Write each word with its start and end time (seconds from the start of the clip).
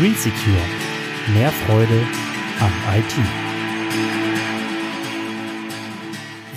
Green 0.00 0.14
Secure. 0.14 0.56
Mehr 1.34 1.52
Freude 1.52 2.06
am 2.58 2.72
IT. 2.96 3.12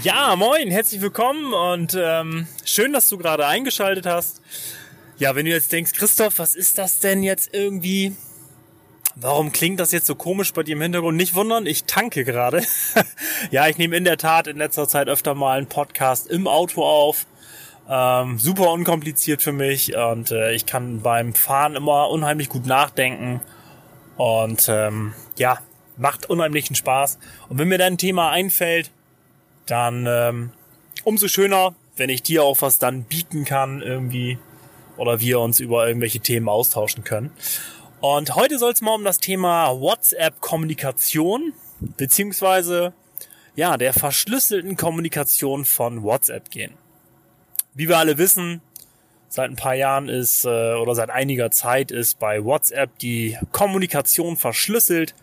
Ja, 0.02 0.38
moin, 0.38 0.72
herzlich 0.72 1.02
willkommen 1.02 1.54
und 1.54 1.94
ähm, 2.00 2.48
schön, 2.64 2.94
dass 2.94 3.10
du 3.10 3.18
gerade 3.18 3.46
eingeschaltet 3.46 4.06
hast. 4.06 4.42
Ja, 5.18 5.36
wenn 5.36 5.46
du 5.46 5.52
jetzt 5.52 5.74
denkst, 5.74 5.92
Christoph, 5.92 6.40
was 6.40 6.56
ist 6.56 6.78
das 6.78 7.00
denn 7.00 7.22
jetzt 7.22 7.54
irgendwie? 7.54 8.16
Warum 9.18 9.52
klingt 9.52 9.82
das 9.82 9.92
jetzt 9.92 10.08
so 10.08 10.16
komisch 10.16 10.54
bei 10.54 10.64
dir 10.64 10.78
im 10.78 10.82
Hintergrund? 10.82 11.18
Nicht 11.18 11.36
wundern, 11.36 11.66
ich 11.66 11.84
tanke 11.84 12.24
gerade. 12.24 12.64
ja, 13.52 13.68
ich 13.68 13.78
nehme 13.78 13.98
in 13.98 14.06
der 14.06 14.18
Tat 14.18 14.48
in 14.48 14.56
letzter 14.56 14.88
Zeit 14.88 15.10
öfter 15.10 15.36
mal 15.36 15.58
einen 15.58 15.68
Podcast 15.68 16.28
im 16.28 16.48
Auto 16.48 16.82
auf. 16.82 17.26
Ähm, 17.90 18.40
super 18.40 18.72
unkompliziert 18.72 19.42
für 19.42 19.52
mich 19.52 19.96
und 19.96 20.32
äh, 20.32 20.54
ich 20.54 20.66
kann 20.66 21.02
beim 21.02 21.34
Fahren 21.34 21.76
immer 21.76 22.10
unheimlich 22.10 22.48
gut 22.48 22.66
nachdenken 22.66 23.42
und 24.16 24.70
ähm, 24.70 25.14
ja, 25.38 25.60
macht 25.98 26.30
unheimlichen 26.30 26.76
Spaß. 26.76 27.20
Und 27.50 27.60
wenn 27.60 27.68
mir 27.68 27.78
dann 27.78 27.94
ein 27.94 27.98
Thema 27.98 28.30
einfällt, 28.30 28.92
dann 29.66 30.06
ähm, 30.08 30.52
umso 31.04 31.28
schöner, 31.28 31.76
wenn 31.98 32.10
ich 32.10 32.24
dir 32.24 32.44
auch 32.44 32.62
was 32.62 32.80
dann 32.80 33.04
bieten 33.04 33.46
kann 33.46 33.82
irgendwie 33.82 34.38
oder 34.98 35.20
wir 35.20 35.40
uns 35.40 35.60
über 35.60 35.88
irgendwelche 35.88 36.20
Themen 36.20 36.50
austauschen 36.50 37.04
können. 37.04 37.32
Und 38.00 38.36
heute 38.36 38.60
soll 38.60 38.74
es 38.74 38.82
mal 38.82 38.96
um 38.96 39.04
das 39.04 39.20
Thema 39.20 39.80
WhatsApp-Kommunikation 39.80 41.54
beziehungsweise 41.98 42.94
ja 43.56 43.78
der 43.78 43.94
verschlüsselten 43.94 44.78
Kommunikation 44.78 45.66
von 45.66 46.04
WhatsApp 46.04 46.50
gehen. 46.50 46.74
Wie 47.76 47.90
wir 47.90 47.98
alle 47.98 48.18
wissen, 48.18 48.62
seit 49.30 49.50
ein 49.50 49.56
paar 49.56 49.74
Jahren 49.74 50.10
ist 50.10 50.46
äh, 50.46 50.74
oder 50.76 50.94
seit 50.94 51.10
einiger 51.10 51.50
Zeit 51.50 51.90
ist 51.90 52.20
bei 52.20 52.44
WhatsApp 52.44 53.00
die 53.00 53.38
Kommunikation 53.52 54.38
verschlüsselt. 54.38 55.16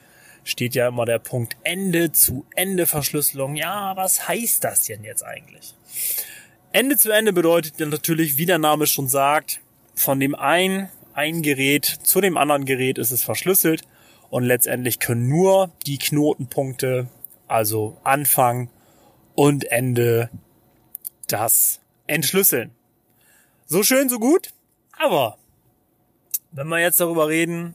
Steht 0.43 0.75
ja 0.75 0.89
immer 0.89 1.05
der 1.05 1.21
Punkt 1.21 1.57
Ende 1.63 2.11
zu 2.11 2.45
Ende 2.57 2.87
Verschlüsselung. 2.87 3.55
Ja, 3.55 3.95
was 3.97 4.27
heißt 4.27 4.65
das 4.65 4.85
denn 4.85 5.05
jetzt 5.05 5.25
eigentlich? 5.25 5.77
Ende 6.73 6.97
zu 6.97 7.13
Ende 7.13 7.33
bedeutet 7.33 7.79
natürlich, 7.79 8.37
wie 8.37 8.47
der 8.47 8.59
Name 8.59 8.87
schon 8.87 9.07
sagt, 9.07 9.61
von 9.95 10.19
dem 10.19 10.35
einen 10.35 10.89
ein 11.15 11.43
Gerät 11.43 11.85
zu 11.85 12.21
dem 12.21 12.37
anderen 12.37 12.65
Gerät 12.65 12.99
ist 12.99 13.11
es 13.13 13.23
verschlüsselt 13.23 13.83
und 14.29 14.45
letztendlich 14.45 14.99
können 14.99 15.29
nur 15.29 15.71
die 15.87 15.99
Knotenpunkte, 15.99 17.09
also 17.47 17.97
Anfang 18.03 18.71
und 19.35 19.71
Ende, 19.71 20.31
das 21.29 21.81
entschlüsseln. 22.11 22.73
So 23.67 23.83
schön, 23.83 24.09
so 24.09 24.19
gut. 24.19 24.53
Aber 24.93 25.39
wenn 26.51 26.69
wir 26.69 26.81
jetzt 26.81 27.01
darüber 27.01 27.29
reden, 27.29 27.75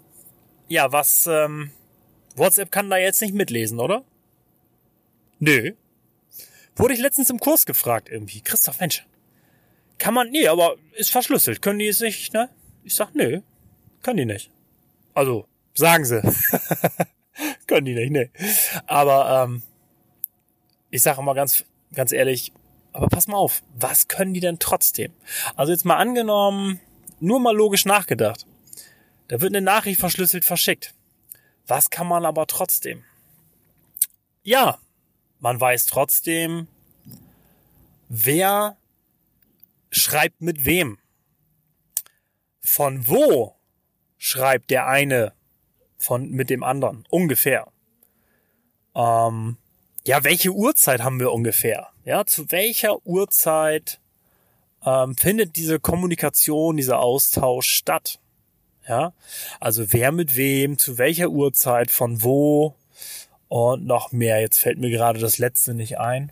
ja, 0.67 0.91
was 0.91 1.25
ähm, 1.27 1.71
WhatsApp 2.35 2.71
kann 2.71 2.89
da 2.89 2.97
jetzt 2.97 3.21
nicht 3.21 3.33
mitlesen, 3.33 3.79
oder? 3.79 4.03
Nö. 5.39 5.73
Wurde 6.75 6.93
ich 6.93 6.99
letztens 6.99 7.29
im 7.29 7.39
Kurs 7.39 7.65
gefragt 7.65 8.09
irgendwie. 8.09 8.41
Christoph, 8.41 8.79
Mensch, 8.81 9.05
kann 9.97 10.13
man, 10.13 10.29
nee, 10.29 10.47
aber 10.47 10.75
ist 10.93 11.11
verschlüsselt. 11.11 11.61
Können 11.61 11.79
die 11.79 11.87
es 11.87 12.01
nicht, 12.01 12.33
ne? 12.33 12.49
Ich 12.83 12.95
sag, 12.95 13.15
nö, 13.15 13.41
können 14.03 14.17
die 14.17 14.25
nicht. 14.25 14.51
Also, 15.13 15.47
sagen 15.73 16.03
sie. 16.03 16.21
können 17.67 17.85
die 17.85 17.95
nicht, 17.95 18.11
ne. 18.11 18.29
Aber, 18.85 19.45
ähm, 19.45 19.63
ich 20.89 21.01
sage 21.01 21.21
immer 21.21 21.33
ganz, 21.33 21.63
ganz 21.93 22.11
ehrlich, 22.11 22.51
aber 22.95 23.07
pass 23.07 23.27
mal 23.27 23.35
auf, 23.35 23.61
was 23.73 24.07
können 24.07 24.33
die 24.33 24.39
denn 24.39 24.57
trotzdem? 24.57 25.11
Also 25.57 25.73
jetzt 25.73 25.83
mal 25.83 25.97
angenommen, 25.97 26.79
nur 27.19 27.41
mal 27.41 27.53
logisch 27.53 27.83
nachgedacht. 27.83 28.45
Da 29.27 29.41
wird 29.41 29.51
eine 29.51 29.61
Nachricht 29.61 29.99
verschlüsselt 29.99 30.45
verschickt. 30.45 30.93
Was 31.67 31.89
kann 31.89 32.07
man 32.07 32.25
aber 32.25 32.47
trotzdem? 32.47 33.03
Ja, 34.43 34.79
man 35.39 35.59
weiß 35.59 35.87
trotzdem, 35.87 36.69
wer 38.07 38.77
schreibt 39.91 40.41
mit 40.41 40.63
wem. 40.63 40.97
Von 42.61 43.09
wo 43.09 43.57
schreibt 44.17 44.69
der 44.69 44.87
eine 44.87 45.33
von 45.97 46.29
mit 46.29 46.49
dem 46.49 46.63
anderen 46.63 47.05
ungefähr. 47.09 47.67
Ähm, 48.95 49.57
ja, 50.05 50.23
welche 50.23 50.51
Uhrzeit 50.51 51.01
haben 51.01 51.19
wir 51.19 51.33
ungefähr? 51.33 51.89
Ja, 52.05 52.23
zu 52.23 52.51
welcher 52.51 53.03
Uhrzeit 53.03 53.99
ähm, 54.85 55.17
findet 55.17 55.55
diese 55.55 55.79
Kommunikation, 55.79 56.77
dieser 56.77 56.99
Austausch 56.99 57.67
statt? 57.67 58.19
Ja, 58.87 59.13
also 59.59 59.91
wer 59.91 60.11
mit 60.11 60.35
wem, 60.35 60.77
zu 60.77 60.99
welcher 60.99 61.29
Uhrzeit, 61.29 61.89
von 61.89 62.21
wo 62.21 62.75
und 63.47 63.87
noch 63.87 64.11
mehr. 64.11 64.39
Jetzt 64.39 64.59
fällt 64.59 64.77
mir 64.77 64.91
gerade 64.91 65.19
das 65.19 65.39
letzte 65.39 65.73
nicht 65.73 65.97
ein. 65.97 66.31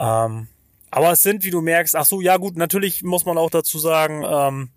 Ähm, 0.00 0.48
aber 0.90 1.12
es 1.12 1.22
sind, 1.22 1.44
wie 1.44 1.50
du 1.50 1.60
merkst, 1.60 1.94
ach 1.94 2.06
so, 2.06 2.20
ja 2.20 2.36
gut, 2.36 2.56
natürlich 2.56 3.04
muss 3.04 3.24
man 3.24 3.38
auch 3.38 3.50
dazu 3.50 3.78
sagen, 3.78 4.24
ähm, 4.26 4.70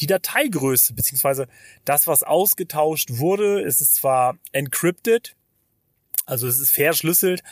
die 0.00 0.06
Dateigröße, 0.06 0.92
beziehungsweise 0.92 1.48
das, 1.86 2.06
was 2.06 2.22
ausgetauscht 2.22 3.12
wurde, 3.12 3.62
ist 3.62 3.80
es 3.80 3.94
zwar 3.94 4.36
encrypted, 4.52 5.34
also 6.26 6.46
es 6.46 6.58
ist 6.58 6.70
verschlüsselt, 6.70 7.42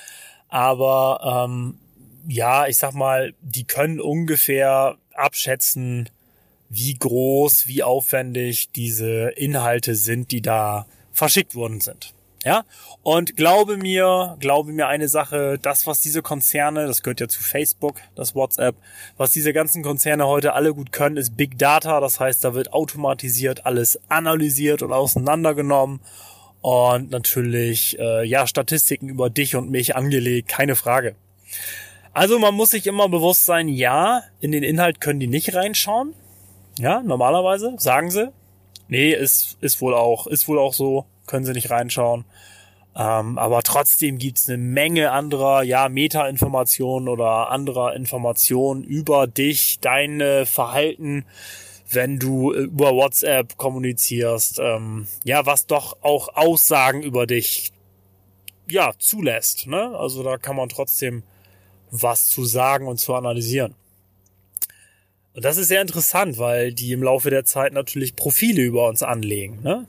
aber 0.49 1.47
ähm, 1.49 1.79
ja, 2.26 2.66
ich 2.66 2.76
sag 2.76 2.94
mal, 2.94 3.34
die 3.41 3.64
können 3.64 4.00
ungefähr 4.00 4.97
abschätzen, 5.14 6.09
wie 6.69 6.94
groß, 6.94 7.66
wie 7.66 7.82
aufwendig 7.82 8.70
diese 8.70 9.28
Inhalte 9.37 9.94
sind, 9.94 10.31
die 10.31 10.42
da 10.42 10.87
verschickt 11.12 11.54
worden 11.54 11.81
sind. 11.81 12.12
Ja, 12.44 12.64
und 13.03 13.37
glaube 13.37 13.76
mir, 13.76 14.37
glaube 14.38 14.72
mir 14.72 14.87
eine 14.87 15.09
Sache, 15.09 15.59
das, 15.60 15.88
was 15.88 16.00
diese 16.00 16.22
Konzerne, 16.22 16.87
das 16.87 17.03
gehört 17.03 17.19
ja 17.19 17.26
zu 17.26 17.42
Facebook, 17.42 17.97
das 18.14 18.37
WhatsApp, 18.37 18.76
was 19.16 19.32
diese 19.32 19.53
ganzen 19.53 19.82
Konzerne 19.82 20.28
heute 20.28 20.53
alle 20.53 20.72
gut 20.72 20.93
können, 20.93 21.16
ist 21.16 21.37
Big 21.37 21.58
Data. 21.58 21.98
Das 21.98 22.20
heißt, 22.20 22.44
da 22.44 22.54
wird 22.54 22.72
automatisiert 22.72 23.66
alles 23.66 23.98
analysiert 24.08 24.82
und 24.82 24.93
auseinandergenommen 24.93 25.98
und 26.60 27.10
natürlich, 27.10 27.98
äh, 27.98 28.25
ja, 28.25 28.47
Statistiken 28.47 29.08
über 29.08 29.28
dich 29.28 29.56
und 29.56 29.70
mich 29.70 29.97
angelegt, 29.97 30.48
keine 30.48 30.76
Frage. 30.76 31.16
Also 32.16 32.38
man 32.38 32.54
muss 32.54 32.71
sich 32.71 32.87
immer 32.87 33.10
bewusst 33.10 33.44
sein, 33.44 33.69
ja, 33.69 34.22
in 34.41 34.50
den 34.50 34.62
Inhalt 34.62 35.03
können 35.03 35.21
die 35.21 35.27
nicht 35.27 35.54
reinschauen. 35.54 36.15
Ja, 36.78 37.03
normalerweise, 37.03 37.75
sagen 37.77 38.10
sie. 38.10 38.32
Nee, 38.88 39.12
ist, 39.12 39.59
ist 39.60 39.82
wohl 39.82 39.93
auch, 39.93 40.26
ist 40.26 40.49
wohl 40.49 40.59
auch 40.59 40.72
so, 40.72 41.05
können 41.26 41.44
sie 41.44 41.53
nicht 41.53 41.69
reinschauen. 41.69 42.25
Ähm, 42.97 43.37
aber 43.37 43.62
trotzdem 43.62 44.16
gibt's 44.16 44.49
eine 44.49 44.56
Menge 44.56 45.10
anderer, 45.12 45.62
ja, 45.62 45.91
Meta-Informationen 45.91 47.09
oder 47.09 47.50
anderer 47.50 47.94
Informationen 47.94 48.82
über 48.82 49.26
dich, 49.26 49.81
deine 49.81 50.47
Verhalten, 50.47 51.26
wenn 51.91 52.19
du 52.19 52.50
über 52.55 52.94
WhatsApp 52.94 53.59
kommunizierst, 53.59 54.59
ähm, 54.59 55.06
ja, 55.25 55.44
was 55.44 55.66
doch 55.66 55.99
auch 56.00 56.34
Aussagen 56.34 57.03
über 57.03 57.26
dich, 57.26 57.72
ja, 58.71 58.94
zulässt, 58.99 59.66
ne? 59.66 59.94
Also 59.99 60.22
da 60.22 60.38
kann 60.38 60.56
man 60.56 60.71
trotzdem 60.71 61.22
was 61.91 62.29
zu 62.29 62.45
sagen 62.45 62.87
und 62.87 62.99
zu 62.99 63.15
analysieren. 63.15 63.75
Und 65.35 65.45
das 65.45 65.59
ist 65.59 65.69
sehr 65.69 65.83
interessant, 65.83 66.39
weil 66.39 66.73
die 66.73 66.93
im 66.93 67.03
Laufe 67.03 67.29
der 67.29 67.45
Zeit 67.45 67.75
natürlich 67.75 68.17
Profile 68.17 68.63
über 68.63 68.89
uns 68.89 69.03
anlegen, 69.03 69.61
ne? 69.63 69.87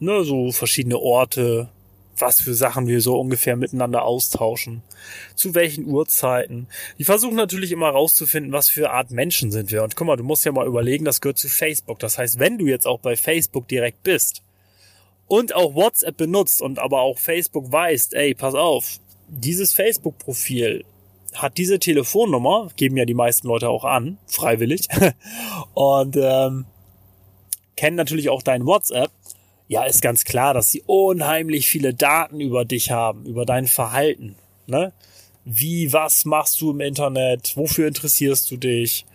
Ne, 0.00 0.24
so 0.24 0.50
verschiedene 0.52 0.98
Orte, 0.98 1.68
was 2.20 2.40
für 2.40 2.54
Sachen 2.54 2.86
wir 2.86 3.00
so 3.00 3.18
ungefähr 3.18 3.56
miteinander 3.56 4.02
austauschen, 4.02 4.82
zu 5.34 5.54
welchen 5.54 5.86
Uhrzeiten. 5.86 6.68
Die 6.98 7.04
versuchen 7.04 7.36
natürlich 7.36 7.72
immer 7.72 7.88
rauszufinden, 7.88 8.52
was 8.52 8.68
für 8.68 8.90
Art 8.90 9.10
Menschen 9.10 9.50
sind 9.50 9.70
wir. 9.70 9.82
Und 9.82 9.96
guck 9.96 10.06
mal, 10.06 10.16
du 10.16 10.24
musst 10.24 10.44
ja 10.44 10.52
mal 10.52 10.66
überlegen, 10.66 11.04
das 11.04 11.20
gehört 11.20 11.38
zu 11.38 11.48
Facebook. 11.48 11.98
Das 11.98 12.18
heißt, 12.18 12.38
wenn 12.38 12.58
du 12.58 12.66
jetzt 12.66 12.86
auch 12.86 13.00
bei 13.00 13.16
Facebook 13.16 13.68
direkt 13.68 14.02
bist 14.02 14.42
und 15.26 15.54
auch 15.54 15.74
WhatsApp 15.74 16.16
benutzt 16.16 16.60
und 16.62 16.78
aber 16.78 17.00
auch 17.00 17.18
Facebook 17.18 17.70
weißt, 17.70 18.14
ey, 18.14 18.34
pass 18.34 18.54
auf, 18.54 19.00
dieses 19.28 19.72
Facebook-Profil 19.72 20.84
hat 21.34 21.58
diese 21.58 21.78
Telefonnummer, 21.78 22.68
geben 22.76 22.96
ja 22.96 23.04
die 23.04 23.14
meisten 23.14 23.48
Leute 23.48 23.68
auch 23.68 23.84
an, 23.84 24.18
freiwillig, 24.26 24.88
und 25.74 26.16
ähm, 26.16 26.66
kennen 27.76 27.96
natürlich 27.96 28.28
auch 28.28 28.42
dein 28.42 28.66
WhatsApp, 28.66 29.10
ja, 29.70 29.84
ist 29.84 30.02
ganz 30.02 30.24
klar, 30.24 30.52
dass 30.52 30.72
sie 30.72 30.82
unheimlich 30.86 31.68
viele 31.68 31.94
Daten 31.94 32.40
über 32.40 32.64
dich 32.64 32.90
haben, 32.90 33.24
über 33.24 33.46
dein 33.46 33.68
Verhalten. 33.68 34.34
Ne? 34.66 34.92
Wie, 35.44 35.92
was 35.92 36.24
machst 36.24 36.60
du 36.60 36.72
im 36.72 36.80
Internet? 36.80 37.56
Wofür 37.56 37.86
interessierst 37.86 38.50
du 38.50 38.56
dich? 38.56 39.06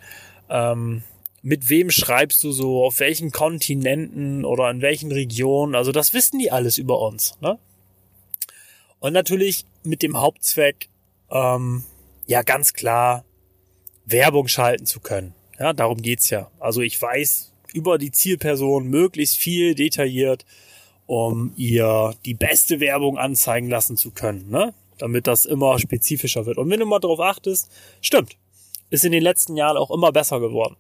Ähm, 0.50 1.04
mit 1.42 1.70
wem 1.70 1.92
schreibst 1.92 2.42
du 2.44 2.54
so? 2.54 2.86
Auf 2.86 3.02
welchen 3.02 3.32
Kontinenten 3.32 4.46
oder 4.46 4.72
in 4.72 4.82
welchen 4.82 5.12
Regionen? 5.12 5.76
Also 5.76 5.92
das 5.92 6.14
wissen 6.14 6.40
die 6.40 6.52
alles 6.52 6.78
über 6.78 7.02
uns. 7.02 7.38
Ne? 7.42 7.60
Und 9.00 9.12
natürlich 9.12 9.66
mit 9.84 10.02
dem 10.02 10.20
Hauptzweck, 10.20 10.88
ähm, 11.30 11.84
ja 12.26 12.42
ganz 12.42 12.74
klar 12.74 13.26
Werbung 14.06 14.48
schalten 14.48 14.86
zu 14.86 15.00
können. 15.00 15.34
Ja, 15.60 15.74
darum 15.74 16.02
geht's 16.02 16.30
ja. 16.30 16.52
Also 16.60 16.82
ich 16.82 17.02
weiß, 17.02 17.54
über 17.74 17.98
die 17.98 18.12
Zielperson 18.12 18.88
möglichst 18.88 19.38
viel 19.38 19.76
detailliert, 19.76 20.46
um 21.08 21.54
ihr 21.56 22.14
die 22.26 22.34
beste 22.34 22.80
Werbung 22.80 23.18
anzeigen 23.18 23.70
lassen 23.70 23.98
zu 23.98 24.12
können, 24.12 24.50
ne? 24.50 24.74
damit 24.98 25.28
das 25.28 25.46
immer 25.46 25.78
spezifischer 25.80 26.46
wird. 26.46 26.58
Und 26.58 26.70
wenn 26.70 26.80
du 26.80 26.86
mal 26.86 27.00
darauf 27.00 27.20
achtest, 27.20 27.70
stimmt, 28.02 28.38
ist 28.90 29.06
in 29.06 29.12
den 29.12 29.24
letzten 29.24 29.56
Jahren 29.58 29.78
auch 29.78 29.92
immer 29.92 30.12
besser 30.12 30.40
geworden. 30.40 30.78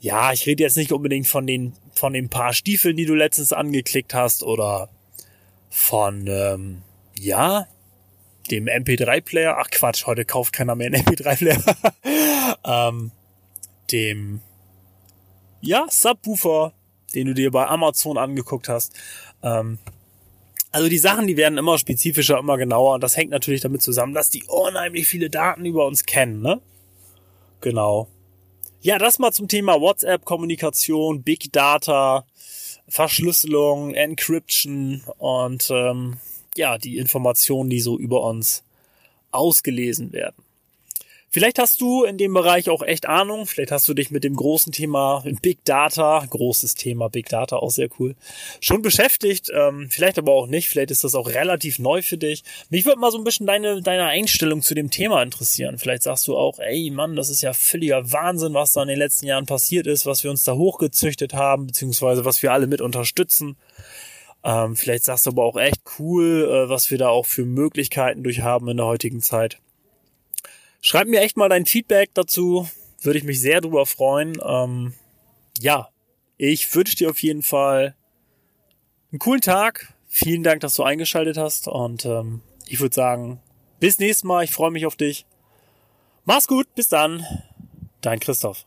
Ja, 0.00 0.32
ich 0.32 0.46
rede 0.46 0.62
jetzt 0.62 0.76
nicht 0.76 0.92
unbedingt 0.92 1.26
von 1.26 1.46
den 1.46 1.72
von 1.94 2.12
den 2.12 2.28
paar 2.28 2.52
Stiefeln, 2.52 2.96
die 2.96 3.06
du 3.06 3.14
letztens 3.14 3.52
angeklickt 3.52 4.12
hast 4.12 4.42
oder 4.42 4.90
von 5.70 6.26
ähm, 6.26 6.82
ja 7.18 7.66
dem 8.50 8.66
MP3-Player. 8.66 9.56
Ach 9.58 9.70
Quatsch, 9.70 10.06
heute 10.06 10.24
kauft 10.24 10.52
keiner 10.52 10.74
mehr 10.74 10.88
einen 10.88 11.02
MP3-Player. 11.04 11.62
ähm, 12.64 13.10
dem 13.90 14.40
ja 15.60 15.86
Subwoofer, 15.88 16.72
den 17.14 17.28
du 17.28 17.34
dir 17.34 17.50
bei 17.50 17.66
Amazon 17.66 18.18
angeguckt 18.18 18.68
hast. 18.68 18.94
Ähm, 19.42 19.78
also 20.72 20.88
die 20.88 20.98
Sachen, 20.98 21.26
die 21.26 21.36
werden 21.36 21.58
immer 21.58 21.78
spezifischer, 21.78 22.38
immer 22.38 22.56
genauer. 22.56 22.94
Und 22.94 23.02
das 23.02 23.16
hängt 23.16 23.30
natürlich 23.30 23.60
damit 23.60 23.82
zusammen, 23.82 24.12
dass 24.12 24.30
die 24.30 24.44
unheimlich 24.48 25.06
viele 25.06 25.30
Daten 25.30 25.64
über 25.64 25.86
uns 25.86 26.04
kennen, 26.04 26.40
ne? 26.42 26.60
Genau. 27.60 28.08
Ja, 28.80 28.98
das 28.98 29.18
mal 29.18 29.32
zum 29.32 29.48
Thema 29.48 29.80
WhatsApp-Kommunikation, 29.80 31.22
Big 31.22 31.52
Data, 31.52 32.26
Verschlüsselung, 32.88 33.94
Encryption 33.94 35.02
und 35.18 35.70
ähm, 35.70 36.18
ja, 36.56 36.78
die 36.78 36.98
Informationen, 36.98 37.70
die 37.70 37.80
so 37.80 37.98
über 37.98 38.22
uns 38.22 38.62
ausgelesen 39.30 40.12
werden. 40.12 40.44
Vielleicht 41.34 41.58
hast 41.58 41.80
du 41.80 42.04
in 42.04 42.16
dem 42.16 42.32
Bereich 42.32 42.70
auch 42.70 42.80
echt 42.80 43.06
Ahnung. 43.06 43.46
Vielleicht 43.46 43.72
hast 43.72 43.88
du 43.88 43.94
dich 43.94 44.12
mit 44.12 44.22
dem 44.22 44.36
großen 44.36 44.72
Thema 44.72 45.24
Big 45.42 45.64
Data, 45.64 46.24
großes 46.30 46.76
Thema 46.76 47.08
Big 47.08 47.28
Data, 47.28 47.56
auch 47.56 47.72
sehr 47.72 47.88
cool, 47.98 48.14
schon 48.60 48.82
beschäftigt. 48.82 49.50
Ähm, 49.52 49.88
vielleicht 49.90 50.16
aber 50.16 50.30
auch 50.30 50.46
nicht. 50.46 50.68
Vielleicht 50.68 50.92
ist 50.92 51.02
das 51.02 51.16
auch 51.16 51.26
relativ 51.26 51.80
neu 51.80 52.02
für 52.02 52.18
dich. 52.18 52.44
Mich 52.70 52.84
würde 52.84 53.00
mal 53.00 53.10
so 53.10 53.18
ein 53.18 53.24
bisschen 53.24 53.48
deine, 53.48 53.82
deine 53.82 54.06
Einstellung 54.06 54.62
zu 54.62 54.76
dem 54.76 54.92
Thema 54.92 55.24
interessieren. 55.24 55.76
Vielleicht 55.76 56.04
sagst 56.04 56.28
du 56.28 56.36
auch, 56.36 56.60
ey 56.60 56.88
Mann, 56.90 57.16
das 57.16 57.30
ist 57.30 57.42
ja 57.42 57.52
völliger 57.52 58.12
Wahnsinn, 58.12 58.54
was 58.54 58.74
da 58.74 58.82
in 58.82 58.88
den 58.88 58.98
letzten 59.00 59.26
Jahren 59.26 59.46
passiert 59.46 59.88
ist, 59.88 60.06
was 60.06 60.22
wir 60.22 60.30
uns 60.30 60.44
da 60.44 60.54
hochgezüchtet 60.54 61.34
haben, 61.34 61.66
beziehungsweise 61.66 62.24
was 62.24 62.44
wir 62.44 62.52
alle 62.52 62.68
mit 62.68 62.80
unterstützen. 62.80 63.56
Ähm, 64.44 64.76
vielleicht 64.76 65.04
sagst 65.04 65.24
du 65.24 65.30
aber 65.30 65.44
auch 65.44 65.56
echt 65.56 65.80
cool, 65.98 66.48
äh, 66.48 66.68
was 66.68 66.90
wir 66.90 66.98
da 66.98 67.08
auch 67.08 67.24
für 67.24 67.46
Möglichkeiten 67.46 68.22
durch 68.22 68.42
haben 68.42 68.68
in 68.68 68.76
der 68.76 68.86
heutigen 68.86 69.22
Zeit. 69.22 69.58
Schreib 70.82 71.08
mir 71.08 71.22
echt 71.22 71.38
mal 71.38 71.48
dein 71.48 71.64
Feedback 71.64 72.10
dazu. 72.12 72.68
Würde 73.00 73.18
ich 73.18 73.24
mich 73.24 73.40
sehr 73.40 73.62
drüber 73.62 73.86
freuen. 73.86 74.38
Ähm, 74.44 74.92
ja, 75.60 75.88
ich 76.36 76.74
wünsche 76.74 76.96
dir 76.96 77.10
auf 77.10 77.22
jeden 77.22 77.42
Fall 77.42 77.94
einen 79.10 79.18
coolen 79.18 79.40
Tag. 79.40 79.94
Vielen 80.08 80.42
Dank, 80.42 80.60
dass 80.60 80.76
du 80.76 80.82
eingeschaltet 80.82 81.38
hast. 81.38 81.68
Und 81.68 82.04
ähm, 82.04 82.42
ich 82.66 82.80
würde 82.80 82.94
sagen, 82.94 83.40
bis 83.80 83.98
nächstes 83.98 84.24
Mal. 84.24 84.44
Ich 84.44 84.52
freue 84.52 84.70
mich 84.70 84.84
auf 84.84 84.96
dich. 84.96 85.24
Mach's 86.26 86.48
gut. 86.48 86.66
Bis 86.74 86.88
dann. 86.88 87.24
Dein 88.02 88.20
Christoph. 88.20 88.66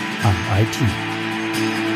am 0.23 0.35
IT. 0.61 1.90